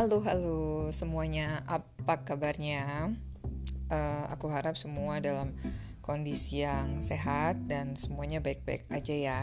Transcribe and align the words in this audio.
Halo, 0.00 0.24
halo 0.24 0.88
semuanya, 0.96 1.60
apa 1.68 2.24
kabarnya? 2.24 3.12
Uh, 3.92 4.24
aku 4.32 4.48
harap 4.48 4.72
semua 4.72 5.20
dalam 5.20 5.52
kondisi 6.00 6.64
yang 6.64 7.04
sehat 7.04 7.68
dan 7.68 8.00
semuanya 8.00 8.40
baik-baik 8.40 8.88
aja 8.88 9.12
ya. 9.12 9.40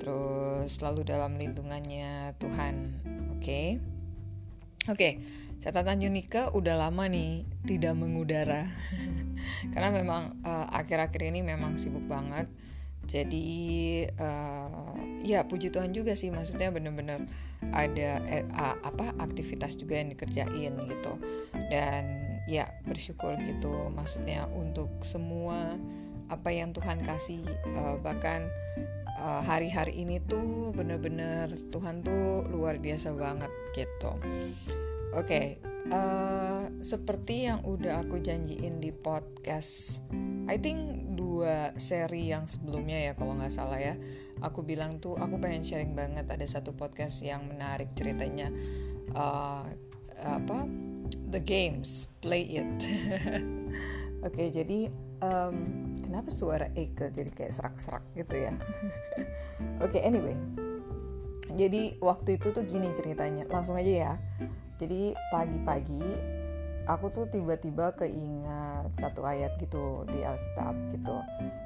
Terus 0.00 0.80
selalu 0.80 1.04
dalam 1.04 1.36
lindungannya 1.36 2.32
Tuhan, 2.40 3.04
oke? 3.36 3.44
Okay? 3.44 3.84
Oke, 4.88 4.96
okay, 4.96 5.12
catatan 5.60 6.00
Yunika 6.00 6.56
udah 6.56 6.88
lama 6.88 7.04
nih 7.12 7.44
tidak 7.68 7.92
mengudara, 7.92 8.72
karena 9.76 9.92
memang 9.92 10.40
uh, 10.40 10.72
akhir-akhir 10.72 11.20
uh, 11.20 11.28
ini 11.36 11.44
memang 11.44 11.76
sibuk 11.76 12.08
banget. 12.08 12.48
Jadi 13.12 13.48
uh, 14.16 14.96
ya 15.20 15.44
puji 15.44 15.68
Tuhan 15.68 15.92
juga 15.92 16.16
sih, 16.16 16.32
maksudnya 16.32 16.72
bener-bener 16.72 17.28
ada 17.76 18.24
eh, 18.24 18.48
apa 18.56 19.12
aktivitas 19.20 19.76
juga 19.76 20.00
yang 20.00 20.16
dikerjain 20.16 20.72
gitu. 20.88 21.12
Dan 21.68 22.32
ya 22.48 22.72
bersyukur 22.88 23.36
gitu 23.44 23.92
maksudnya 23.94 24.50
untuk 24.50 24.90
semua 25.06 25.78
apa 26.32 26.48
yang 26.50 26.72
Tuhan 26.72 27.04
kasih 27.04 27.44
uh, 27.76 28.00
bahkan 28.00 28.48
uh, 29.20 29.44
hari-hari 29.44 30.00
ini 30.00 30.18
tuh 30.24 30.72
bener-bener 30.72 31.52
Tuhan 31.70 32.00
tuh 32.00 32.48
luar 32.48 32.80
biasa 32.80 33.12
banget 33.12 33.52
gitu. 33.76 34.16
Oke 35.12 35.28
okay, 35.28 35.46
uh, 35.92 36.72
seperti 36.80 37.52
yang 37.52 37.60
udah 37.68 38.00
aku 38.00 38.18
janjiin 38.18 38.80
di 38.80 38.90
podcast 38.90 40.00
I 40.50 40.56
think 40.58 41.14
dua 41.14 41.76
seri 41.78 42.34
yang 42.34 42.50
sebelumnya 42.50 42.98
ya 42.98 43.12
kalau 43.14 43.38
nggak 43.38 43.52
salah 43.54 43.78
ya. 43.78 43.94
Aku 44.42 44.66
bilang 44.66 44.98
tuh 44.98 45.14
aku 45.14 45.38
pengen 45.38 45.62
sharing 45.62 45.94
banget 45.94 46.26
ada 46.26 46.42
satu 46.42 46.74
podcast 46.74 47.22
yang 47.22 47.46
menarik 47.46 47.94
ceritanya. 47.94 48.50
Uh, 49.14 49.66
apa? 50.22 50.66
The 51.30 51.38
games. 51.38 52.10
Play 52.22 52.58
it. 52.58 52.66
Oke 54.22 54.38
okay, 54.38 54.48
jadi 54.54 54.86
um, 55.22 55.56
kenapa 56.02 56.30
suara 56.30 56.70
Eke 56.78 57.10
jadi 57.10 57.30
kayak 57.34 57.52
serak-serak 57.54 58.04
gitu 58.14 58.38
ya? 58.38 58.54
Oke 59.82 59.98
okay, 59.98 60.02
anyway. 60.06 60.34
Jadi 61.52 61.98
waktu 62.00 62.38
itu 62.40 62.54
tuh 62.54 62.64
gini 62.64 62.90
ceritanya. 62.94 63.46
Langsung 63.50 63.74
aja 63.74 63.92
ya. 63.92 64.12
Jadi 64.78 65.14
pagi-pagi 65.30 66.02
aku 66.86 67.14
tuh 67.14 67.26
tiba-tiba 67.30 67.94
keingat 67.94 68.90
satu 68.98 69.22
ayat 69.22 69.54
gitu 69.58 70.02
di 70.10 70.22
Alkitab 70.22 70.74
gitu. 70.90 71.16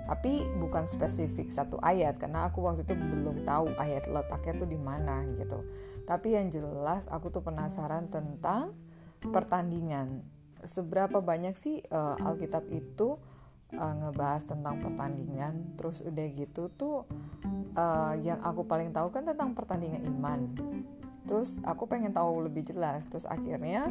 Tapi 0.07 0.47
bukan 0.61 0.87
spesifik 0.87 1.51
satu 1.51 1.81
ayat 1.81 2.21
karena 2.21 2.47
aku 2.47 2.63
waktu 2.63 2.85
itu 2.85 2.95
belum 2.95 3.43
tahu 3.43 3.75
ayat 3.81 4.07
letaknya 4.07 4.55
tuh 4.61 4.69
di 4.69 4.79
mana 4.79 5.25
gitu. 5.41 5.65
Tapi 6.07 6.39
yang 6.39 6.53
jelas 6.53 7.11
aku 7.11 7.33
tuh 7.33 7.43
penasaran 7.43 8.07
tentang 8.13 8.77
pertandingan. 9.21 10.23
Seberapa 10.63 11.19
banyak 11.19 11.59
sih 11.59 11.83
uh, 11.91 12.15
Alkitab 12.23 12.71
itu 12.71 13.19
uh, 13.75 13.95
ngebahas 13.99 14.47
tentang 14.47 14.79
pertandingan. 14.79 15.75
Terus 15.75 16.05
udah 16.07 16.27
gitu 16.31 16.71
tuh 16.71 17.09
uh, 17.75 18.15
yang 18.21 18.39
aku 18.45 18.63
paling 18.69 18.95
tahu 18.95 19.11
kan 19.11 19.27
tentang 19.27 19.57
pertandingan 19.57 20.07
iman. 20.07 20.53
Terus 21.27 21.59
aku 21.67 21.91
pengen 21.91 22.15
tahu 22.15 22.47
lebih 22.47 22.63
jelas. 22.63 23.11
Terus 23.11 23.27
akhirnya 23.27 23.91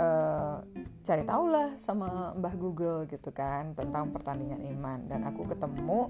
uh, 0.00 0.64
cari 1.04 1.28
tahu 1.28 1.44
lah 1.52 1.76
sama 1.76 2.32
Mbah 2.40 2.56
Google 2.56 3.04
gitu 3.04 3.28
kan 3.36 3.76
tentang 3.76 4.08
pertandingan 4.08 4.64
iman. 4.72 5.04
Dan 5.04 5.28
aku 5.28 5.44
ketemu 5.44 6.08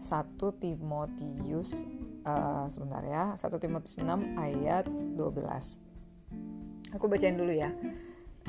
satu 0.00 0.50
Timotius 0.58 1.86
uh, 2.24 2.66
sebentar 2.72 3.04
ya 3.04 3.36
satu 3.36 3.60
Timotius 3.60 4.00
6 4.00 4.08
ayat 4.40 4.88
12 4.88 5.90
aku 6.94 7.06
bacain 7.06 7.36
dulu 7.38 7.52
ya. 7.52 7.70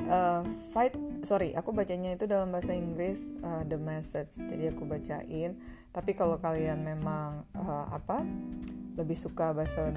Uh, 0.02 0.42
fight 0.72 0.96
sorry 1.20 1.52
aku 1.52 1.70
bacanya 1.70 2.16
itu 2.16 2.24
dalam 2.24 2.48
bahasa 2.48 2.72
Inggris 2.72 3.36
uh, 3.44 3.62
the 3.68 3.78
message. 3.78 4.40
Jadi 4.40 4.72
aku 4.72 4.88
bacain. 4.88 5.60
Tapi 5.92 6.16
kalau 6.16 6.40
kalian 6.40 6.80
memang 6.80 7.44
uh, 7.52 7.86
apa 7.92 8.24
lebih 8.96 9.16
suka 9.16 9.52
bahasa 9.52 9.88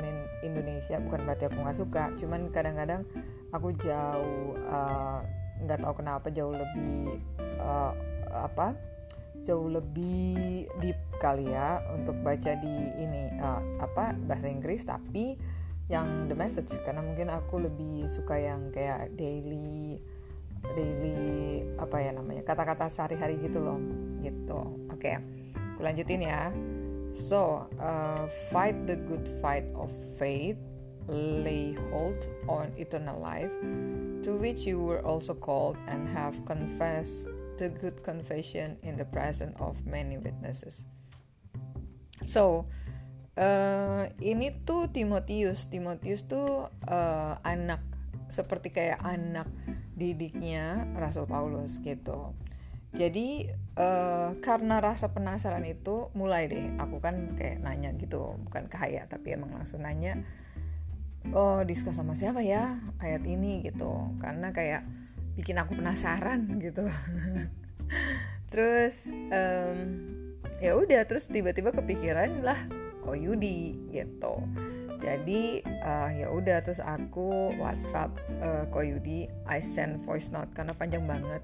Indonesia 0.44 1.00
bukan 1.00 1.24
berarti 1.24 1.48
aku 1.48 1.58
nggak 1.64 1.80
suka. 1.80 2.04
Cuman 2.20 2.52
kadang-kadang 2.52 3.08
aku 3.56 3.72
jauh 3.80 4.54
eh, 4.60 5.20
nggak 5.64 5.78
uh, 5.80 5.84
tahu 5.84 5.94
kenapa 6.04 6.28
jauh 6.30 6.54
lebih 6.54 7.20
uh, 7.60 7.94
apa 8.32 8.76
jauh 9.46 9.70
lebih 9.70 10.66
deep 10.82 10.98
kali 11.22 11.54
ya 11.54 11.80
untuk 11.94 12.18
baca 12.26 12.58
di 12.58 12.76
ini 12.98 13.30
uh, 13.40 13.62
apa 13.80 14.18
bahasa 14.26 14.50
Inggris. 14.50 14.84
Tapi 14.84 15.38
yang 15.88 16.26
the 16.26 16.36
message 16.36 16.74
karena 16.82 17.06
mungkin 17.06 17.30
aku 17.30 17.62
lebih 17.62 18.10
suka 18.10 18.42
yang 18.42 18.74
kayak 18.74 19.14
daily 19.14 20.02
daily 20.74 21.62
apa 21.78 22.02
ya 22.02 22.12
namanya 22.18 22.42
kata-kata 22.42 22.90
sehari-hari 22.90 23.38
gitu 23.38 23.62
loh 23.62 23.78
gitu. 24.26 24.60
Oke 24.90 25.14
okay. 25.14 25.16
aku 25.78 25.86
lanjutin 25.86 26.26
ya. 26.26 26.50
So 27.16 27.70
uh, 27.80 28.28
fight 28.52 28.90
the 28.90 28.98
good 28.98 29.30
fight 29.40 29.70
of 29.78 29.94
faith 30.20 30.60
lay 31.08 31.78
hold 31.92 32.28
on 32.48 32.74
eternal 32.78 33.20
life, 33.20 33.52
to 34.26 34.38
which 34.38 34.66
you 34.66 34.82
were 34.82 35.06
also 35.06 35.34
called 35.34 35.78
and 35.88 36.08
have 36.10 36.38
confessed 36.46 37.30
the 37.58 37.70
good 37.70 38.04
confession 38.04 38.78
in 38.84 38.98
the 38.98 39.06
presence 39.06 39.56
of 39.62 39.86
many 39.86 40.18
witnesses. 40.18 40.86
So, 42.26 42.68
uh, 43.38 44.10
ini 44.20 44.66
tuh 44.66 44.92
Timotius. 44.92 45.70
Timotius 45.70 46.26
tuh 46.28 46.68
uh, 46.88 47.34
anak 47.46 47.84
seperti 48.28 48.74
kayak 48.74 49.00
anak 49.06 49.48
didiknya 49.96 50.90
Rasul 50.98 51.30
Paulus 51.30 51.80
gitu. 51.80 52.36
Jadi 52.96 53.52
uh, 53.76 54.40
karena 54.40 54.80
rasa 54.80 55.12
penasaran 55.12 55.68
itu 55.68 56.08
mulai 56.16 56.48
deh 56.48 56.80
aku 56.80 57.04
kan 57.04 57.36
kayak 57.36 57.60
nanya 57.60 57.92
gitu 58.00 58.40
bukan 58.48 58.72
ke 58.72 59.04
tapi 59.12 59.36
emang 59.36 59.52
langsung 59.52 59.84
nanya 59.84 60.24
oh 61.34 61.66
diskus 61.66 61.98
sama 61.98 62.14
siapa 62.14 62.46
ya 62.46 62.78
ayat 63.02 63.24
ini 63.26 63.66
gitu. 63.66 64.14
Karena 64.22 64.54
kayak 64.54 64.86
bikin 65.36 65.60
aku 65.60 65.78
penasaran 65.78 66.46
gitu. 66.66 66.86
Terus 68.52 69.12
um, 69.12 69.78
ya 70.64 70.78
udah 70.78 71.04
terus 71.08 71.28
tiba-tiba 71.28 71.76
kepikiran 71.76 72.44
lah 72.46 72.58
Koyudi 73.04 73.92
gitu. 73.94 74.42
Jadi 74.96 75.62
uh, 75.62 76.10
ya 76.16 76.32
udah 76.32 76.64
terus 76.66 76.82
aku 76.82 77.54
WhatsApp 77.62 78.16
uh, 78.42 78.66
Koyudi 78.72 79.30
I 79.46 79.62
send 79.62 80.02
voice 80.02 80.34
note 80.34 80.50
karena 80.56 80.74
panjang 80.74 81.06
banget. 81.06 81.44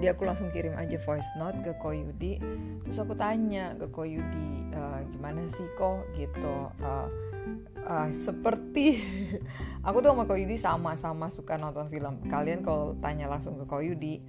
Jadi 0.00 0.06
aku 0.10 0.26
langsung 0.26 0.50
kirim 0.50 0.74
aja 0.74 0.98
voice 1.04 1.28
note 1.38 1.60
ke 1.62 1.72
Koyudi 1.78 2.42
terus 2.82 2.98
aku 2.98 3.14
tanya 3.14 3.76
ke 3.78 3.86
Koyudi 3.92 4.74
uh, 4.74 5.04
gimana 5.12 5.44
sih 5.46 5.68
kok? 5.78 6.02
Gitu 6.18 6.56
uh, 6.82 7.06
uh, 7.86 8.08
seperti 8.10 9.00
aku 9.86 10.02
tuh 10.02 10.10
sama 10.12 10.24
Koyudi 10.26 10.56
sama-sama 10.58 11.26
suka 11.30 11.56
nonton 11.56 11.86
film. 11.88 12.22
Kalian 12.26 12.60
kalau 12.60 12.98
tanya 12.98 13.30
langsung 13.30 13.56
ke 13.56 13.64
Koyudi, 13.64 14.20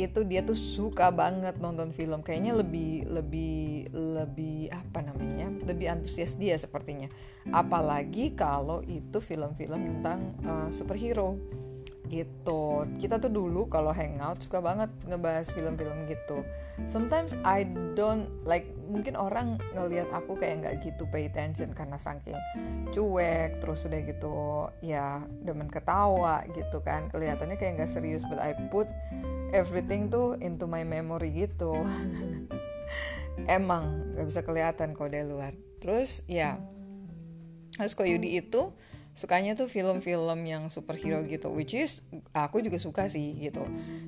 itu 0.00 0.24
dia 0.24 0.40
tuh 0.40 0.56
suka 0.56 1.12
banget 1.12 1.60
nonton 1.60 1.92
film. 1.92 2.24
Kayaknya 2.24 2.52
lebih 2.56 3.04
lebih 3.08 3.92
lebih 3.92 4.72
apa 4.72 5.04
namanya? 5.04 5.52
Lebih 5.64 5.88
antusias 5.92 6.36
dia 6.36 6.56
sepertinya. 6.56 7.08
Apalagi 7.52 8.32
kalau 8.32 8.80
itu 8.84 9.20
film-film 9.20 10.00
tentang 10.00 10.32
uh, 10.44 10.68
superhero 10.72 11.36
gitu. 12.12 12.84
Kita 13.00 13.16
tuh 13.16 13.32
dulu 13.32 13.72
kalau 13.72 13.88
hangout 13.88 14.44
suka 14.44 14.60
banget 14.60 14.92
ngebahas 15.08 15.48
film-film 15.48 16.04
gitu. 16.06 16.44
Sometimes 16.84 17.32
I 17.40 17.64
don't 17.96 18.28
like 18.44 18.68
mungkin 18.84 19.16
orang 19.16 19.56
ngelihat 19.72 20.12
aku 20.12 20.36
kayak 20.36 20.60
nggak 20.60 20.74
gitu 20.84 21.08
pay 21.08 21.32
attention 21.32 21.72
karena 21.72 21.96
saking 21.96 22.36
cuek 22.92 23.56
terus 23.64 23.88
udah 23.88 24.00
gitu 24.04 24.68
ya 24.84 25.24
demen 25.40 25.72
ketawa 25.72 26.44
gitu 26.52 26.84
kan. 26.84 27.08
Kelihatannya 27.08 27.56
kayak 27.56 27.80
nggak 27.80 27.90
serius 27.90 28.28
but 28.28 28.36
I 28.36 28.52
put 28.68 28.86
everything 29.56 30.12
tuh 30.12 30.36
into 30.44 30.68
my 30.68 30.84
memory 30.84 31.48
gitu. 31.48 31.72
Emang 33.48 34.12
nggak 34.12 34.26
bisa 34.28 34.40
kelihatan 34.44 34.92
kok 34.92 35.08
dari 35.08 35.24
luar. 35.24 35.56
Terus 35.80 36.20
ya 36.28 36.60
terus 37.80 37.96
kok 37.96 38.04
Yudi 38.04 38.36
itu 38.36 38.68
sukanya 39.12 39.52
tuh 39.52 39.68
film-film 39.68 40.40
yang 40.48 40.72
superhero 40.72 41.20
gitu 41.28 41.52
which 41.52 41.76
is 41.76 42.00
aku 42.32 42.64
juga 42.64 42.80
suka 42.80 43.06
sih 43.12 43.36
gitu. 43.40 43.62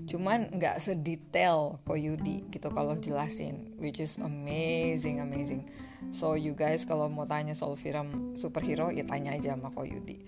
Cuman 0.08 0.52
nggak 0.56 0.80
sedetail 0.80 1.80
Koyudi 1.84 2.48
gitu 2.48 2.72
kalau 2.72 2.96
jelasin 2.98 3.76
which 3.76 4.00
is 4.00 4.16
amazing 4.20 5.20
amazing. 5.20 5.68
So 6.12 6.36
you 6.36 6.56
guys 6.56 6.84
kalau 6.84 7.08
mau 7.12 7.28
tanya 7.28 7.52
soal 7.56 7.76
film 7.76 8.36
superhero 8.36 8.88
ya 8.92 9.04
tanya 9.04 9.36
aja 9.36 9.56
sama 9.56 9.72
Koyudi 9.72 10.24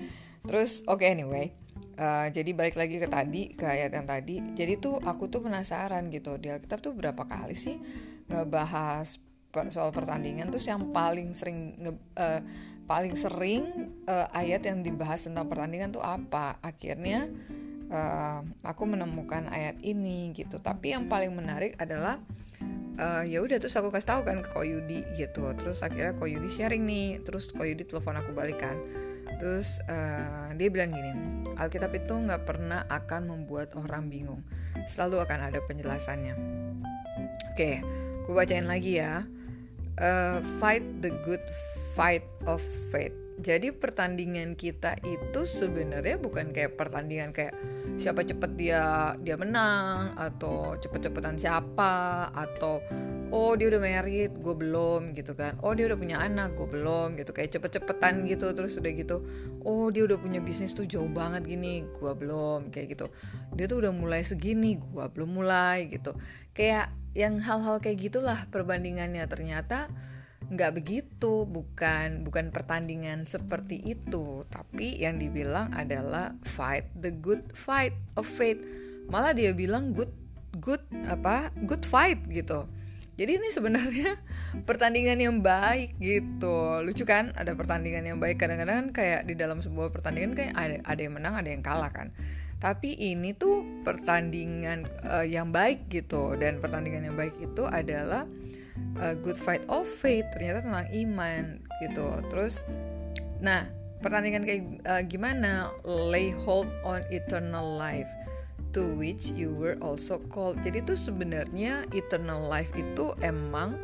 terus 0.47 0.87
oke 0.87 1.03
okay, 1.03 1.11
anyway 1.11 1.51
uh, 1.99 2.29
jadi 2.31 2.51
balik 2.53 2.77
lagi 2.79 2.97
ke 3.01 3.09
tadi 3.09 3.43
ke 3.53 3.65
ayat 3.67 3.91
yang 3.93 4.07
tadi. 4.07 4.41
Jadi 4.55 4.73
tuh 4.79 4.97
aku 5.01 5.29
tuh 5.29 5.45
penasaran 5.45 6.09
gitu 6.13 6.37
di 6.37 6.53
Alkitab 6.53 6.79
tuh 6.81 6.93
berapa 6.95 7.25
kali 7.27 7.57
sih 7.57 7.77
ngebahas 8.27 9.19
soal 9.73 9.91
pertandingan. 9.91 10.53
Terus 10.53 10.69
yang 10.69 10.93
paling 10.93 11.33
sering 11.33 11.77
uh, 12.17 12.41
paling 12.87 13.19
sering 13.19 13.91
uh, 14.07 14.31
ayat 14.31 14.63
yang 14.69 14.85
dibahas 14.85 15.27
tentang 15.27 15.51
pertandingan 15.51 15.91
tuh 15.91 16.05
apa? 16.05 16.61
Akhirnya 16.63 17.27
uh, 17.91 18.45
aku 18.63 18.83
menemukan 18.87 19.51
ayat 19.51 19.81
ini 19.83 20.31
gitu. 20.37 20.63
Tapi 20.63 20.95
yang 20.95 21.11
paling 21.11 21.35
menarik 21.35 21.75
adalah 21.81 22.21
uh, 23.01 23.25
ya 23.27 23.43
udah 23.43 23.59
terus 23.59 23.75
aku 23.75 23.91
kasih 23.91 24.09
tahu 24.13 24.21
kan 24.29 24.45
ke 24.45 24.51
Koyudi 24.53 25.01
gitu. 25.19 25.51
Terus 25.59 25.83
akhirnya 25.83 26.15
Koyudi 26.15 26.49
sharing 26.53 26.85
nih. 26.87 27.25
Terus 27.27 27.51
Koyudi 27.51 27.89
telepon 27.89 28.21
aku 28.21 28.31
balikan. 28.37 28.79
Terus 29.37 29.83
uh, 29.91 30.55
dia 30.57 30.69
bilang 30.73 30.95
gini 30.97 31.13
Alkitab 31.57 31.93
itu 31.93 32.15
nggak 32.15 32.49
pernah 32.49 32.85
akan 32.89 33.33
membuat 33.33 33.75
orang 33.75 34.09
bingung. 34.13 34.41
Selalu 34.87 35.25
akan 35.25 35.51
ada 35.51 35.59
penjelasannya. 35.65 36.35
Oke 37.53 37.57
okay, 37.57 37.77
aku 38.23 38.37
bacain 38.37 38.69
lagi 38.69 39.01
ya 39.01 39.25
uh, 39.99 40.41
fight 40.61 40.85
the 41.03 41.11
good 41.25 41.43
fight 41.95 42.25
of 42.47 42.61
faith 42.93 43.13
jadi 43.37 43.69
pertandingan 43.69 44.57
kita 44.57 44.97
itu 45.05 45.45
sebenarnya 45.45 46.17
bukan 46.17 46.57
kayak 46.57 46.81
pertandingan 46.81 47.37
kayak 47.37 47.53
siapa 48.01 48.25
cepet 48.25 48.57
dia 48.57 49.13
dia 49.21 49.37
menang 49.37 50.17
atau 50.17 50.77
cepet-cepetan 50.81 51.37
siapa 51.37 52.29
atau 52.33 52.81
oh 53.29 53.53
dia 53.53 53.69
udah 53.69 53.81
married 53.83 54.33
gue 54.41 54.55
belum 54.57 55.13
gitu 55.13 55.37
kan. 55.37 55.61
Oh 55.61 55.77
dia 55.77 55.85
udah 55.85 55.99
punya 56.01 56.17
anak 56.21 56.57
gue 56.57 56.65
belum 56.65 57.21
gitu. 57.21 57.37
Kayak 57.37 57.61
cepet-cepetan 57.61 58.25
gitu 58.25 58.57
terus 58.57 58.81
udah 58.81 58.93
gitu 58.97 59.17
oh 59.69 59.93
dia 59.93 60.09
udah 60.09 60.17
punya 60.17 60.41
bisnis 60.41 60.73
tuh 60.73 60.89
jauh 60.89 61.09
banget 61.11 61.45
gini 61.45 61.85
gue 61.85 62.13
belum 62.17 62.73
kayak 62.73 62.97
gitu. 62.97 63.13
Dia 63.53 63.69
tuh 63.69 63.85
udah 63.85 63.93
mulai 63.93 64.25
segini 64.25 64.81
gue 64.81 65.05
belum 65.13 65.29
mulai 65.29 65.93
gitu. 65.93 66.17
Kayak 66.57 66.89
yang 67.13 67.41
hal-hal 67.41 67.85
kayak 67.85 68.01
gitulah 68.01 68.49
perbandingannya. 68.49 69.29
Ternyata 69.29 69.93
nggak 70.47 70.79
begitu 70.79 71.43
bukan 71.43 72.23
bukan 72.23 72.55
pertandingan 72.55 73.27
seperti 73.27 73.83
itu 73.83 74.47
tapi 74.47 74.95
yang 74.95 75.19
dibilang 75.19 75.75
adalah 75.75 76.39
fight 76.47 76.87
the 76.95 77.11
good 77.11 77.43
fight 77.51 77.95
of 78.15 78.27
faith. 78.27 78.63
Malah 79.11 79.35
dia 79.35 79.51
bilang 79.55 79.91
good 79.91 80.11
good 80.63 80.83
apa 81.11 81.51
good 81.67 81.83
fight 81.83 82.23
gitu. 82.31 82.67
Jadi 83.17 83.41
ini 83.41 83.49
sebenarnya 83.49 84.21
pertandingan 84.69 85.17
yang 85.17 85.37
baik 85.41 85.97
gitu. 85.97 86.85
Lucu 86.85 87.09
kan 87.09 87.33
ada 87.33 87.57
pertandingan 87.57 88.05
yang 88.05 88.19
baik. 88.21 88.37
Kadang-kadang 88.37 88.93
kayak 88.93 89.25
di 89.25 89.33
dalam 89.33 89.65
sebuah 89.65 89.89
pertandingan 89.89 90.37
kayak 90.37 90.53
ada 90.53 90.77
ada 90.85 91.01
yang 91.01 91.15
menang 91.17 91.35
ada 91.41 91.49
yang 91.49 91.65
kalah 91.65 91.89
kan. 91.89 92.13
Tapi 92.57 92.97
ini 92.97 93.37
tuh 93.37 93.85
pertandingan 93.85 94.89
uh, 95.05 95.25
yang 95.25 95.49
baik 95.49 95.89
gitu. 95.89 96.37
Dan 96.37 96.61
pertandingan 96.61 97.09
yang 97.09 97.17
baik 97.17 97.37
itu 97.41 97.65
adalah 97.65 98.29
uh, 98.99 99.15
good 99.19 99.39
fight 99.39 99.63
of 99.69 99.87
faith 99.87 100.27
ternyata 100.35 100.65
tentang 100.65 100.89
iman 100.93 101.43
gitu. 101.85 102.07
Terus 102.33 102.65
nah 103.41 103.69
pertandingan 104.01 104.43
kayak 104.45 104.63
uh, 104.87 105.03
gimana? 105.05 105.73
Lay 105.85 106.33
hold 106.33 106.69
on 106.85 107.05
eternal 107.13 107.77
life 107.77 108.09
to 108.77 108.93
which 108.97 109.33
you 109.33 109.53
were 109.57 109.81
also 109.81 110.21
called. 110.29 110.61
Jadi 110.61 110.85
tuh 110.85 110.99
sebenarnya 110.99 111.89
eternal 111.97 112.45
life 112.45 112.73
itu 112.77 113.17
emang 113.25 113.77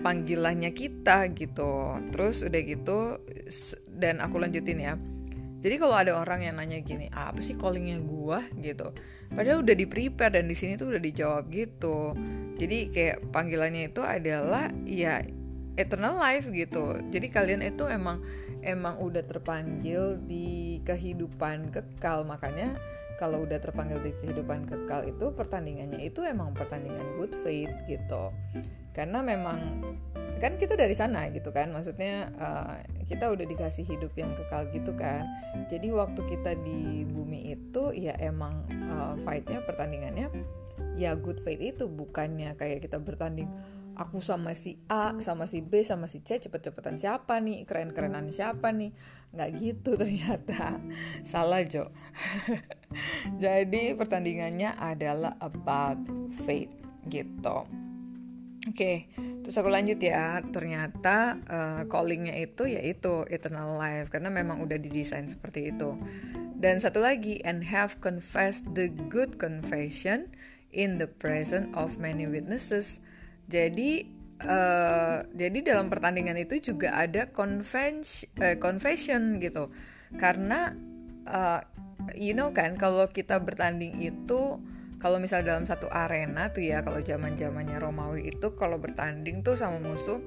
panggilannya 0.00 0.72
kita 0.72 1.28
gitu. 1.36 2.00
Terus 2.08 2.44
udah 2.44 2.62
gitu 2.64 2.98
dan 4.00 4.24
aku 4.24 4.40
lanjutin 4.40 4.80
ya 4.80 4.94
jadi 5.60 5.76
kalau 5.76 5.92
ada 5.92 6.16
orang 6.16 6.40
yang 6.40 6.56
nanya 6.56 6.80
gini 6.80 7.12
apa 7.12 7.44
sih 7.44 7.52
callingnya 7.52 8.00
gua? 8.00 8.40
gitu. 8.64 8.96
Padahal 9.30 9.60
udah 9.60 9.76
di 9.76 9.86
prepare 9.86 10.40
dan 10.40 10.48
di 10.48 10.56
sini 10.56 10.80
tuh 10.80 10.96
udah 10.96 11.02
dijawab 11.02 11.52
gitu. 11.52 12.16
Jadi 12.56 12.88
kayak 12.90 13.28
panggilannya 13.30 13.92
itu 13.92 14.00
adalah 14.00 14.72
ya 14.88 15.20
eternal 15.76 16.16
life 16.16 16.48
gitu. 16.48 16.98
Jadi 17.12 17.26
kalian 17.28 17.60
itu 17.60 17.84
emang 17.86 18.24
emang 18.64 18.96
udah 19.00 19.20
terpanggil 19.20 20.16
di 20.24 20.80
kehidupan 20.82 21.72
kekal. 21.72 22.24
Makanya 22.24 22.76
kalau 23.20 23.44
udah 23.44 23.60
terpanggil 23.60 24.00
di 24.00 24.16
kehidupan 24.16 24.64
kekal 24.64 25.04
itu 25.04 25.28
pertandingannya 25.36 26.00
itu 26.00 26.24
emang 26.24 26.56
pertandingan 26.56 27.04
good 27.20 27.36
faith 27.44 27.72
gitu. 27.84 28.32
Karena 28.96 29.20
memang 29.20 29.60
kan 30.40 30.56
kita 30.56 30.74
dari 30.74 30.96
sana 30.96 31.28
gitu 31.30 31.52
kan. 31.52 31.70
Maksudnya 31.70 32.32
uh, 32.40 32.80
kita 33.06 33.28
udah 33.28 33.44
dikasih 33.44 33.84
hidup 33.84 34.16
yang 34.16 34.32
kekal 34.32 34.66
gitu 34.72 34.96
kan. 34.96 35.28
Jadi 35.68 35.92
waktu 35.92 36.24
kita 36.24 36.56
di 36.64 37.04
bumi 37.04 37.52
itu 37.52 37.92
ya 37.92 38.16
emang 38.16 38.64
uh, 38.90 39.14
fightnya 39.22 39.60
pertandingannya 39.62 40.32
ya 40.96 41.12
good 41.14 41.38
faith 41.44 41.60
itu. 41.60 41.86
Bukannya 41.86 42.56
kayak 42.56 42.88
kita 42.88 42.96
bertanding 42.96 43.46
aku 44.00 44.24
sama 44.24 44.56
si 44.56 44.80
A 44.88 45.12
sama 45.20 45.44
si 45.44 45.60
B 45.60 45.84
sama 45.84 46.08
si 46.08 46.24
C 46.24 46.40
cepet-cepetan 46.40 46.96
siapa 46.96 47.36
nih? 47.38 47.68
Keren-kerenan 47.68 48.32
siapa 48.32 48.72
nih? 48.72 48.96
Nggak 49.36 49.50
gitu 49.60 49.90
ternyata. 50.00 50.80
Salah 51.20 51.60
Jo. 51.68 51.92
Jadi 53.44 53.92
pertandingannya 53.94 54.72
adalah 54.74 55.36
about 55.44 56.00
faith 56.48 56.72
gitu 57.06 57.89
Oke, 58.68 58.76
okay, 58.76 58.96
terus 59.40 59.56
aku 59.56 59.72
lanjut 59.72 59.96
ya. 60.04 60.44
Ternyata 60.52 61.40
uh, 61.48 61.82
callingnya 61.88 62.36
itu 62.36 62.68
yaitu 62.68 63.24
eternal 63.32 63.72
life 63.80 64.12
karena 64.12 64.28
memang 64.28 64.60
udah 64.60 64.76
didesain 64.76 65.32
seperti 65.32 65.72
itu. 65.72 65.96
Dan 66.60 66.76
satu 66.76 67.00
lagi, 67.00 67.40
and 67.40 67.64
have 67.72 68.04
confessed 68.04 68.68
the 68.76 68.92
good 69.08 69.40
confession 69.40 70.28
in 70.76 71.00
the 71.00 71.08
presence 71.08 71.72
of 71.72 71.96
many 71.96 72.28
witnesses. 72.28 73.00
Jadi 73.48 74.04
uh, 74.44 75.24
jadi 75.32 75.58
dalam 75.64 75.88
pertandingan 75.88 76.36
itu 76.36 76.60
juga 76.60 77.00
ada 77.00 77.32
confess, 77.32 78.28
uh, 78.44 78.60
confession 78.60 79.40
gitu. 79.40 79.72
Karena 80.20 80.76
uh, 81.24 81.64
you 82.12 82.36
know 82.36 82.52
kan 82.52 82.76
kalau 82.76 83.08
kita 83.08 83.40
bertanding 83.40 84.04
itu 84.04 84.60
kalau 85.00 85.16
misal 85.16 85.40
dalam 85.40 85.64
satu 85.64 85.88
arena 85.88 86.52
tuh 86.52 86.60
ya 86.60 86.84
kalau 86.84 87.00
zaman 87.00 87.34
zamannya 87.40 87.80
Romawi 87.80 88.36
itu 88.36 88.52
kalau 88.52 88.76
bertanding 88.76 89.40
tuh 89.40 89.56
sama 89.56 89.80
musuh 89.80 90.20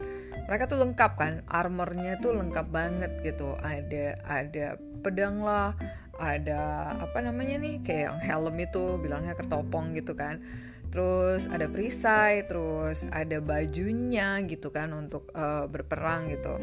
mereka 0.44 0.68
tuh 0.68 0.80
lengkap 0.84 1.12
kan? 1.16 1.34
Armornya 1.48 2.20
tuh 2.20 2.36
lengkap 2.36 2.68
banget 2.68 3.12
gitu. 3.24 3.56
Ada 3.64 4.20
ada 4.28 4.76
pedang 5.00 5.40
lah 5.40 5.78
ada 6.20 6.94
apa 7.00 7.24
namanya 7.24 7.64
nih? 7.64 7.80
Kayak 7.80 8.02
yang 8.12 8.20
helm 8.20 8.56
itu 8.60 8.84
bilangnya 9.00 9.40
ketopong 9.40 9.96
gitu 9.96 10.18
kan. 10.18 10.44
Terus 10.92 11.50
ada 11.50 11.66
perisai 11.72 12.46
terus 12.46 13.10
ada 13.10 13.42
bajunya 13.42 14.38
gitu 14.46 14.70
kan 14.70 14.94
untuk 14.94 15.32
uh, 15.34 15.66
berperang 15.66 16.30
gitu. 16.30 16.60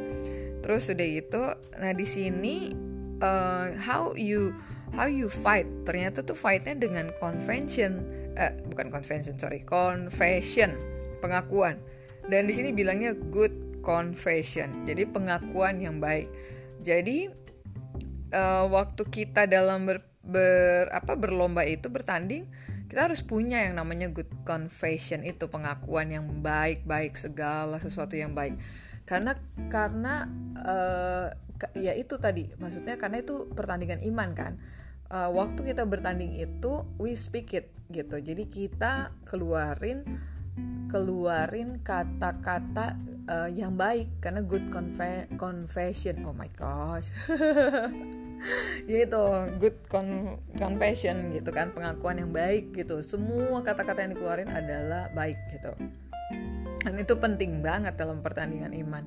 Terus 0.60 0.92
udah 0.92 1.08
gitu 1.08 1.42
nah 1.80 1.92
di 1.96 2.06
sini 2.06 2.70
uh, 3.24 3.74
how 3.80 4.12
you 4.12 4.52
how 4.94 5.06
you 5.06 5.30
fight. 5.30 5.66
Ternyata 5.86 6.22
tuh 6.22 6.38
fightnya 6.38 6.74
dengan 6.74 7.14
convention. 7.18 8.02
Eh, 8.34 8.52
bukan 8.70 8.90
convention 8.90 9.36
sorry. 9.38 9.62
Confession. 9.62 10.74
Pengakuan. 11.20 11.78
Dan 12.26 12.46
di 12.46 12.54
sini 12.54 12.70
bilangnya 12.70 13.14
good 13.14 13.82
confession. 13.82 14.86
Jadi 14.86 15.08
pengakuan 15.08 15.80
yang 15.80 15.98
baik. 15.98 16.28
Jadi 16.80 17.28
uh, 18.32 18.64
waktu 18.68 19.02
kita 19.08 19.44
dalam 19.44 19.84
ber, 19.84 20.04
ber 20.24 20.88
apa 20.92 21.16
berlomba 21.16 21.64
itu 21.64 21.92
bertanding 21.92 22.48
kita 22.90 23.06
harus 23.06 23.22
punya 23.22 23.62
yang 23.62 23.78
namanya 23.78 24.10
good 24.10 24.30
confession. 24.42 25.22
Itu 25.22 25.46
pengakuan 25.46 26.10
yang 26.10 26.26
baik 26.42 26.84
baik 26.88 27.14
segala 27.14 27.78
sesuatu 27.78 28.18
yang 28.18 28.34
baik. 28.34 28.58
Karena 29.04 29.34
karena 29.68 30.26
uh, 30.60 31.28
ya 31.76 31.92
itu 31.94 32.16
tadi. 32.16 32.50
Maksudnya 32.56 32.96
karena 32.96 33.20
itu 33.20 33.46
pertandingan 33.52 34.00
iman 34.06 34.30
kan 34.32 34.54
uh, 35.10 35.30
waktu 35.34 35.74
kita 35.74 35.84
bertanding 35.84 36.38
itu 36.38 36.86
we 36.96 37.12
speak 37.18 37.52
it 37.52 37.74
gitu. 37.90 38.22
Jadi 38.22 38.46
kita 38.46 39.12
keluarin 39.26 40.06
keluarin 40.90 41.82
kata-kata 41.82 42.98
uh, 43.26 43.50
yang 43.50 43.74
baik. 43.74 44.22
Karena 44.22 44.40
good 44.46 44.70
confe 44.70 45.26
confession 45.36 46.22
oh 46.24 46.34
my 46.34 46.48
gosh. 46.54 47.10
Gitu 48.88 49.24
good 49.60 49.84
con 49.92 50.40
confession 50.56 51.28
gitu 51.36 51.52
kan. 51.52 51.76
Pengakuan 51.76 52.24
yang 52.24 52.32
baik 52.32 52.72
gitu. 52.72 53.04
Semua 53.04 53.60
kata-kata 53.60 54.00
yang 54.00 54.16
dikeluarin 54.16 54.48
adalah 54.48 55.12
baik 55.12 55.36
gitu. 55.52 55.76
Dan 56.80 56.96
itu 56.96 57.14
penting 57.20 57.60
banget 57.60 58.00
dalam 58.00 58.24
pertandingan 58.24 58.72
iman 58.72 59.04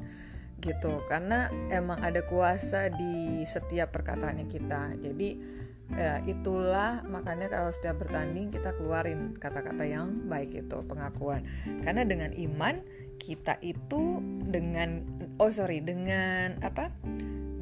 gitu. 0.62 1.02
Karena 1.10 1.50
emang 1.74 1.98
ada 2.06 2.22
kuasa 2.30 2.94
di 2.94 3.42
setiap 3.50 3.90
perkataannya 3.90 4.46
kita. 4.46 5.02
Jadi 5.02 5.63
ya 5.92 6.24
itulah 6.24 7.04
makanya 7.06 7.52
kalau 7.52 7.70
setiap 7.70 8.02
bertanding 8.02 8.50
kita 8.50 8.72
keluarin 8.80 9.36
kata-kata 9.36 9.84
yang 9.84 10.26
baik 10.32 10.56
itu 10.56 10.78
pengakuan. 10.88 11.44
Karena 11.84 12.08
dengan 12.08 12.32
iman 12.32 12.80
kita 13.20 13.60
itu 13.60 14.24
dengan 14.48 15.04
oh 15.38 15.52
sorry 15.52 15.84
dengan 15.84 16.58
apa? 16.64 16.90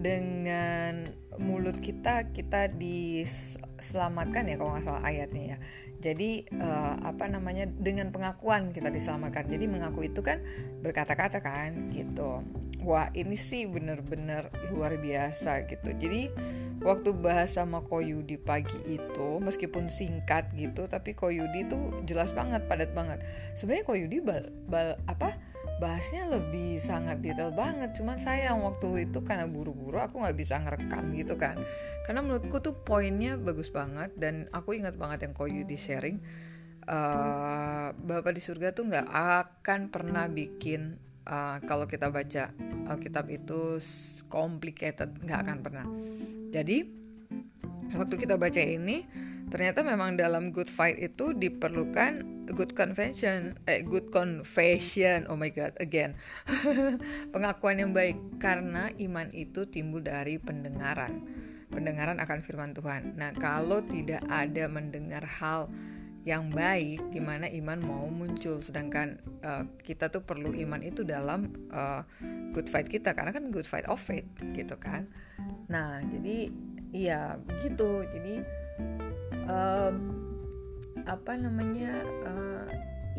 Dengan 0.02 1.06
mulut 1.38 1.78
kita 1.82 2.34
kita 2.34 2.70
diselamatkan 2.74 4.50
ya 4.50 4.56
kalau 4.58 4.78
nggak 4.78 4.86
salah 4.86 5.04
ayatnya 5.06 5.44
ya 5.56 5.58
jadi 6.02 6.50
uh, 6.58 7.06
apa 7.06 7.30
namanya 7.30 7.70
dengan 7.70 8.10
pengakuan 8.10 8.74
kita 8.74 8.90
diselamatkan. 8.90 9.48
Jadi 9.48 9.70
mengaku 9.70 10.10
itu 10.10 10.26
kan 10.26 10.42
berkata-kata 10.82 11.40
kan 11.40 11.94
gitu. 11.94 12.42
Wah 12.82 13.14
ini 13.14 13.38
sih 13.38 13.70
bener-bener 13.70 14.50
luar 14.74 14.98
biasa 14.98 15.70
gitu. 15.70 15.94
Jadi 15.94 16.34
waktu 16.82 17.14
bahas 17.14 17.54
sama 17.54 17.86
Koyudi 17.86 18.42
pagi 18.42 18.82
itu 18.90 19.38
meskipun 19.38 19.94
singkat 19.94 20.50
gitu 20.58 20.90
tapi 20.90 21.14
Koyudi 21.14 21.70
tuh 21.70 22.02
jelas 22.10 22.34
banget 22.34 22.66
padat 22.66 22.92
banget. 22.98 23.22
Sebenarnya 23.54 23.86
Koyudi 23.86 24.18
bal, 24.26 24.50
bal 24.66 24.98
apa 25.06 25.38
bahasnya 25.82 26.30
lebih 26.30 26.78
sangat 26.78 27.26
detail 27.26 27.50
banget. 27.50 27.98
Cuman 27.98 28.22
sayang 28.22 28.62
waktu 28.62 29.10
itu 29.10 29.26
karena 29.26 29.50
buru-buru 29.50 29.98
aku 29.98 30.22
nggak 30.22 30.38
bisa 30.38 30.62
ngerekam 30.62 31.10
gitu 31.18 31.34
kan. 31.42 31.58
Karena 32.06 32.22
menurutku 32.22 32.62
tuh 32.62 32.78
poinnya 32.78 33.34
bagus 33.42 33.74
banget 33.74 34.14
dan 34.14 34.46
aku 34.54 34.78
ingat 34.78 34.94
banget 34.94 35.26
yang 35.26 35.34
Koyu 35.34 35.66
di 35.66 35.82
sharing 35.82 36.22
uh, 36.86 37.90
Bapak 37.98 38.38
di 38.38 38.42
surga 38.46 38.78
tuh 38.78 38.94
nggak 38.94 39.10
akan 39.10 39.90
pernah 39.90 40.30
bikin 40.30 41.02
uh, 41.26 41.58
kalau 41.66 41.90
kita 41.90 42.14
baca 42.14 42.54
Alkitab 42.86 43.26
itu 43.34 43.82
complicated 44.30 45.18
nggak 45.18 45.40
akan 45.50 45.58
pernah. 45.66 45.86
Jadi 46.54 46.78
waktu 47.98 48.16
kita 48.22 48.38
baca 48.38 48.62
ini 48.62 49.04
ternyata 49.52 49.84
memang 49.84 50.16
dalam 50.16 50.54
good 50.56 50.72
fight 50.72 50.96
itu 51.02 51.36
diperlukan 51.36 52.41
good 52.54 52.76
convention 52.78 53.58
eh 53.66 53.82
good 53.82 54.12
confession. 54.14 55.26
Oh 55.28 55.40
my 55.40 55.50
god 55.50 55.76
again. 55.80 56.16
Pengakuan 57.34 57.82
yang 57.82 57.92
baik 57.92 58.18
karena 58.38 58.92
iman 58.92 59.28
itu 59.32 59.68
timbul 59.68 60.04
dari 60.04 60.38
pendengaran. 60.38 61.24
Pendengaran 61.72 62.20
akan 62.20 62.40
firman 62.44 62.76
Tuhan. 62.76 63.16
Nah 63.16 63.32
kalau 63.36 63.80
tidak 63.82 64.22
ada 64.28 64.68
mendengar 64.68 65.24
hal 65.24 65.72
yang 66.22 66.54
baik 66.54 67.02
gimana 67.10 67.50
iman 67.50 67.80
mau 67.82 68.06
muncul? 68.12 68.62
Sedangkan 68.62 69.18
uh, 69.42 69.66
kita 69.82 70.14
tuh 70.14 70.22
perlu 70.22 70.54
iman 70.54 70.84
itu 70.86 71.02
dalam 71.02 71.50
uh, 71.74 72.06
good 72.54 72.70
fight 72.70 72.92
kita 72.92 73.16
karena 73.16 73.34
kan 73.34 73.50
good 73.50 73.66
fight 73.66 73.88
of 73.90 73.98
faith 73.98 74.28
gitu 74.54 74.78
kan? 74.78 75.10
Nah 75.72 76.04
jadi 76.12 76.52
iya 76.92 77.40
gitu. 77.64 78.06
Jadi 78.06 78.44
um, 79.48 80.11
apa 81.06 81.38
namanya 81.38 82.04
uh, 82.26 82.66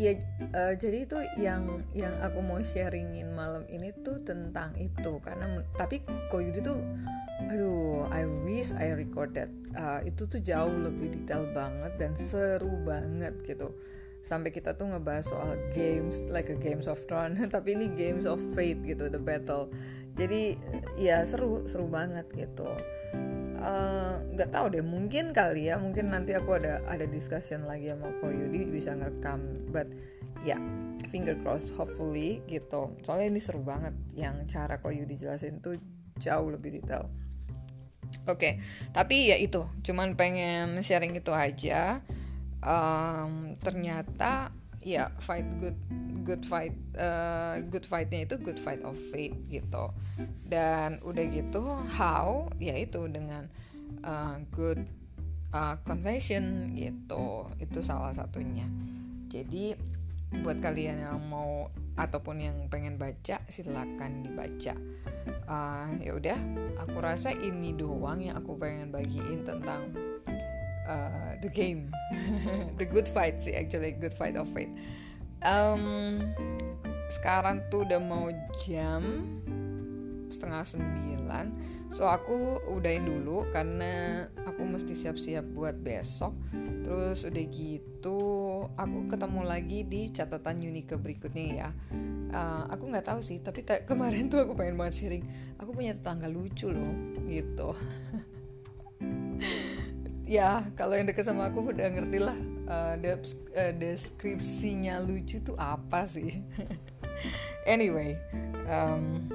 ya 0.01 0.17
uh, 0.57 0.73
jadi 0.73 1.05
itu 1.05 1.19
yang 1.37 1.85
yang 1.93 2.13
aku 2.25 2.41
mau 2.41 2.61
sharingin 2.65 3.33
malam 3.37 3.65
ini 3.69 3.93
tuh 4.03 4.21
tentang 4.25 4.73
itu. 4.81 5.21
Karena 5.21 5.61
tapi 5.77 6.01
Koyudi 6.33 6.61
tuh 6.65 6.81
aduh 7.51 8.07
I 8.09 8.25
wish 8.47 8.71
I 8.73 8.95
recorded 8.95 9.51
uh, 9.75 10.01
itu 10.07 10.25
tuh 10.31 10.41
jauh 10.41 10.73
lebih 10.73 11.21
detail 11.21 11.51
banget 11.53 11.93
dan 12.01 12.13
seru 12.17 12.73
banget 12.87 13.37
gitu. 13.45 13.75
Sampai 14.23 14.55
kita 14.55 14.79
tuh 14.79 14.87
ngebahas 14.87 15.27
soal 15.27 15.59
games 15.75 16.31
like 16.31 16.47
a 16.47 16.57
games 16.57 16.87
of 16.87 17.03
throne 17.11 17.35
tapi 17.55 17.75
ini 17.75 17.91
games 17.93 18.25
of 18.25 18.39
fate 18.55 18.81
gitu 18.87 19.11
the 19.11 19.21
battle. 19.21 19.69
Jadi 20.13 20.57
ya 21.01 21.25
seru 21.25 21.65
seru 21.65 21.89
banget 21.89 22.29
gitu 22.37 22.69
nggak 24.35 24.51
uh, 24.51 24.55
tahu 24.55 24.67
deh 24.75 24.85
mungkin 24.85 25.31
kali 25.31 25.71
ya 25.71 25.79
mungkin 25.79 26.11
nanti 26.11 26.35
aku 26.35 26.59
ada 26.59 26.83
ada 26.91 27.07
discussion 27.07 27.63
lagi 27.65 27.95
sama 27.95 28.11
Koyudi 28.19 28.67
bisa 28.67 28.93
ngerekam 28.99 29.71
but 29.71 29.87
ya 30.43 30.59
yeah, 30.59 30.61
finger 31.07 31.39
cross 31.41 31.71
hopefully 31.71 32.43
gitu. 32.51 32.91
Soalnya 33.07 33.39
ini 33.39 33.41
seru 33.41 33.63
banget 33.63 33.95
yang 34.19 34.43
cara 34.51 34.83
Koyudi 34.83 35.15
jelasin 35.15 35.63
tuh 35.63 35.79
jauh 36.19 36.51
lebih 36.51 36.83
detail. 36.83 37.07
Oke 38.27 38.37
okay, 38.39 38.53
tapi 38.91 39.33
ya 39.33 39.39
itu 39.39 39.65
cuman 39.87 40.19
pengen 40.19 40.83
sharing 40.83 41.15
itu 41.15 41.31
aja. 41.31 42.03
Um, 42.63 43.59
ternyata 43.59 44.55
ya 44.83 45.11
fight 45.19 45.47
good 45.59 45.79
good 46.23 46.47
fight 46.47 46.75
uh, 46.97 47.59
good 47.69 47.85
fightnya 47.85 48.25
itu 48.25 48.39
good 48.39 48.59
fight 48.59 48.81
of 48.87 48.97
faith 49.11 49.35
gitu. 49.51 49.91
Dan 50.47 51.03
udah 51.03 51.25
gitu 51.29 51.63
how? 51.93 52.49
Ya 52.63 52.79
itu 52.79 53.05
dengan 53.11 53.51
uh, 54.07 54.39
good 54.55 54.83
uh, 55.53 55.77
confession 55.85 56.75
gitu. 56.79 57.47
Itu 57.59 57.83
salah 57.83 58.15
satunya. 58.15 58.67
Jadi 59.29 59.75
buat 60.41 60.65
kalian 60.65 61.05
yang 61.05 61.21
mau 61.29 61.69
ataupun 62.01 62.41
yang 62.41 62.57
pengen 62.73 62.97
baca 62.97 63.45
silakan 63.53 64.25
dibaca. 64.25 64.73
Uh, 65.45 65.87
ya 66.01 66.17
udah 66.17 66.39
aku 66.81 66.99
rasa 67.05 67.37
ini 67.37 67.77
doang 67.77 68.25
yang 68.25 68.41
aku 68.41 68.57
pengen 68.57 68.89
bagiin 68.89 69.45
tentang 69.45 69.93
uh, 70.89 71.37
the 71.45 71.51
game. 71.53 71.93
The 72.81 72.89
good 72.89 73.07
fight 73.13 73.45
sih 73.45 73.53
actually 73.53 73.93
good 73.93 74.17
fight 74.17 74.41
of 74.41 74.49
faith 74.57 74.73
um, 75.45 76.19
sekarang 77.13 77.61
tuh 77.69 77.85
udah 77.85 78.01
mau 78.01 78.33
jam 78.65 79.03
setengah 80.33 80.65
sembilan. 80.65 81.47
So 81.93 82.09
aku 82.09 82.65
udahin 82.73 83.05
dulu 83.05 83.45
karena 83.53 84.25
aku 84.49 84.65
mesti 84.65 84.97
siap-siap 84.97 85.45
buat 85.53 85.77
besok. 85.77 86.33
Terus 86.83 87.29
udah 87.29 87.45
gitu 87.53 88.21
aku 88.81 89.13
ketemu 89.13 89.41
lagi 89.45 89.85
di 89.85 90.09
catatan 90.09 90.65
Unika 90.65 90.97
berikutnya 90.97 91.47
ya. 91.53 91.69
Uh, 92.33 92.65
aku 92.73 92.89
nggak 92.89 93.13
tahu 93.13 93.21
sih 93.21 93.45
tapi 93.45 93.61
kemarin 93.85 94.33
tuh 94.33 94.41
aku 94.41 94.57
pengen 94.57 94.81
banget 94.81 95.05
sharing. 95.05 95.25
Aku 95.61 95.77
punya 95.77 95.93
tetangga 95.93 96.33
lucu 96.33 96.73
loh 96.73 96.93
gitu. 97.29 97.77
Ya 100.23 100.65
kalau 100.81 100.97
yang 100.97 101.05
deket 101.05 101.29
sama 101.29 101.53
aku 101.53 101.61
udah 101.61 101.93
ngerti 101.93 102.17
lah 102.17 102.39
uh, 102.69 102.95
uh, 102.97 103.73
deskripsinya 103.77 105.03
lucu 105.03 105.43
tuh 105.43 105.57
apa 105.59 106.07
sih? 106.07 106.43
Anyway 107.63 108.19
um, 108.67 109.31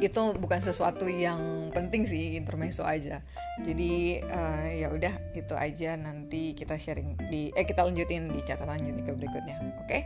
itu 0.00 0.22
bukan 0.40 0.60
sesuatu 0.62 1.04
yang 1.10 1.68
penting 1.74 2.08
sih 2.08 2.38
intermezzo 2.38 2.86
aja. 2.86 3.20
Jadi 3.60 4.22
uh, 4.24 4.66
ya 4.70 4.88
udah 4.88 5.14
itu 5.36 5.52
aja. 5.58 5.98
Nanti 5.98 6.56
kita 6.56 6.80
sharing 6.80 7.20
di 7.28 7.52
eh 7.52 7.66
kita 7.66 7.84
lanjutin 7.84 8.32
di 8.32 8.40
catatan 8.46 8.80
Unika 8.80 9.12
berikutnya 9.12 9.60
oke? 9.60 9.86
Okay? 9.90 10.02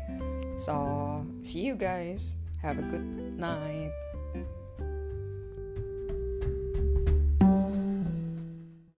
so 0.58 0.74
see 1.46 1.62
you 1.62 1.78
guys. 1.78 2.34
Have 2.64 2.80
a 2.80 2.86
good 2.88 3.04
night 3.36 3.92